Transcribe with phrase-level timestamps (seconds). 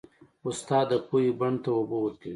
[0.47, 2.29] استاد د پوهې بڼ ته اوبه ورکوي.